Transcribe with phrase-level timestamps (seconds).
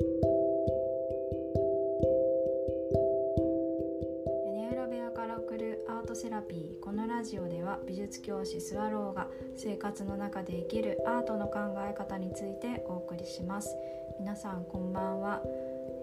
[0.00, 0.02] 屋
[4.52, 13.76] 根裏部屋から送るアートセラピーこのラジオでは美術教師スワローが生活の中で生きるアートの考え方についてお送りします。
[14.18, 15.42] 皆さんこんばんは、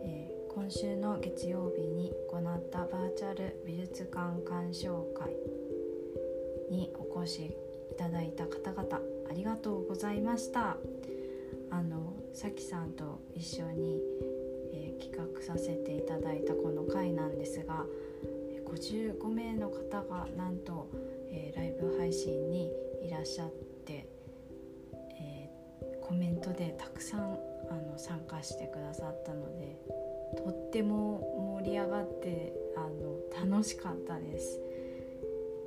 [0.06, 5.34] えー今週の月曜日に行ったバーチャル美術館鑑賞会
[6.70, 9.00] にお越しいただいた方々
[9.30, 10.76] ありがとうございました。
[11.72, 14.00] あのさきさんと一緒に、
[14.74, 17.86] えー企画させていただいたこの回なんですが
[18.68, 20.88] 55名の方がなんと、
[21.32, 22.70] えーライブ配信に
[23.04, 23.52] いらっしゃっ
[23.86, 24.08] て、
[25.20, 27.22] えーコメントでたくさん
[27.70, 29.78] あの参加してくださったので
[30.38, 34.60] とっても盛り上がってあの楽しかったです。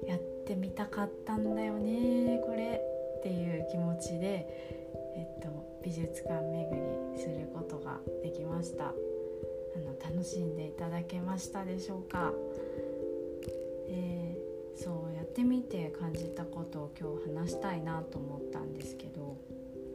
[0.06, 2.80] やってみたかったんだよねこれ。
[3.18, 4.84] っていう気持ちで、
[5.16, 5.48] えっと、
[5.82, 6.70] 美術館巡
[7.14, 8.86] りすることができました。
[8.86, 8.91] あ
[9.78, 12.32] の楽しんでいただけましたでしょうか、
[13.88, 19.37] えーそうやってみて感じたことを今日話したいなと思ったんですけど、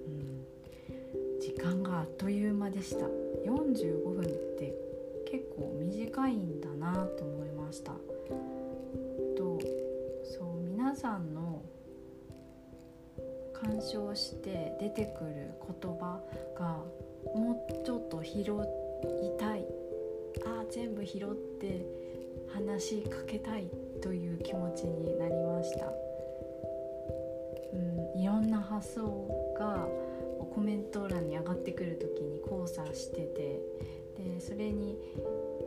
[0.08, 3.06] うん、時間があっという間でした。
[3.46, 4.26] 45分っ
[4.58, 4.74] て
[5.30, 7.92] 結構短いんだなと思いました。
[9.38, 9.60] と
[10.24, 11.49] そう皆さんの
[13.62, 16.20] 鑑賞して出てくる言葉
[16.58, 16.84] が
[17.36, 18.46] もうちょっと拾い
[19.38, 19.66] たい
[20.46, 21.30] あー全部拾っ
[21.60, 21.86] て
[22.54, 23.70] 話しかけたい
[24.02, 25.86] という気持ちになりました、
[27.74, 29.88] うん、いろんな発想が
[30.54, 33.62] コメント欄に上がってくる時に交差してて
[34.18, 34.98] でそれに、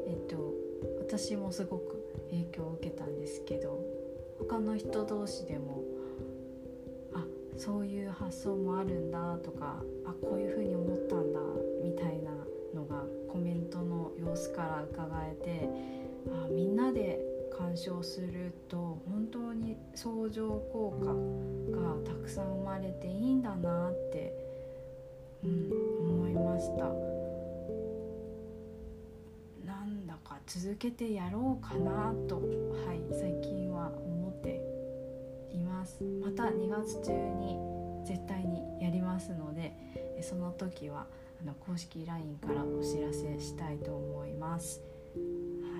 [0.06, 0.52] えっと、
[0.98, 3.80] 私もすごく影響を受けたんですけど
[4.38, 5.82] 他の人同士でも
[7.64, 11.38] そういう発想もあるんだとかあこういうふうに思ったんだ
[11.84, 12.32] みたいな
[12.74, 15.68] のがコメントの様子から伺えて
[16.26, 17.20] あみんなで
[17.56, 24.32] 鑑賞すると本当に相乗効果がたくさん生まれていいんだなって、
[25.44, 25.70] うん、
[26.00, 26.86] 思いました。
[29.64, 34.61] なんだか続けてやろうかなと、はい、最近は思って
[35.72, 37.56] ますまた2月中に
[38.04, 39.72] 絶対にやりますので
[40.20, 41.06] その時は
[41.40, 44.80] あの公式 LINE からお知らせしたいと思います。
[45.16, 45.20] は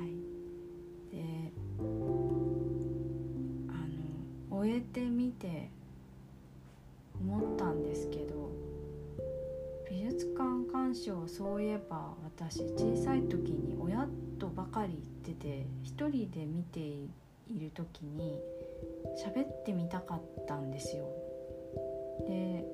[0.05, 1.83] い、であ
[4.53, 5.71] の終えてみて
[7.21, 8.51] 思ったんですけど
[9.89, 17.09] 美術館鑑賞そういえば私小さい時に親とばかり行ってて一人で見てい
[17.61, 18.41] る時に
[19.17, 21.05] 喋ってみたかったんですよ。
[22.27, 22.65] で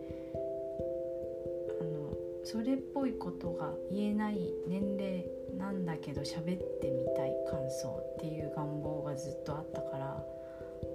[1.81, 10.25] あのそれっぽいことが言えない年齢なんだけど喋ってみたい感想っていう願望がずっとあったから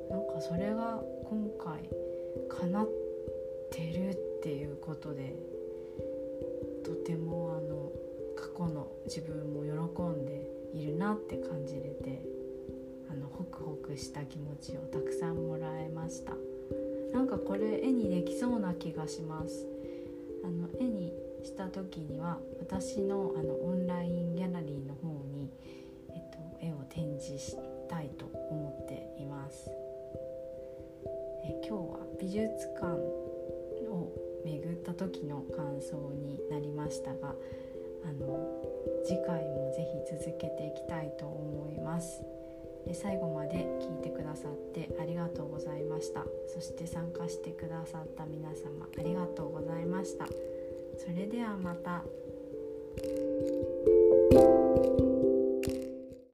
[0.09, 1.89] なんかそれが今回
[2.49, 2.87] 叶っ
[3.71, 5.35] てるっていうことで
[6.83, 7.91] とてもあの
[8.35, 12.21] 過去の自分も喜んでいるなって感じれて
[13.13, 16.33] あのホクホクした気持ちをたくさんもらえました。
[17.13, 19.67] なんかこれ絵にできそうな気がします。
[20.43, 21.13] あの絵に
[21.43, 25.51] した時には私のあのオンラインギャラリーの方に、
[26.09, 27.55] えっと、絵を展示し
[27.87, 29.69] たいと思っています。
[31.45, 32.87] え今日は美術館
[33.91, 34.11] を
[34.43, 37.35] 巡った時の感想になりましたが
[38.05, 38.63] あの
[39.05, 42.32] 次回もぜひ続けていきたいと思います。
[42.85, 46.25] で最後まで聞いてくださってありがとうございました。
[46.47, 50.27] そして参加してくださった皆様ありがとうございました。
[50.97, 52.03] それではまた。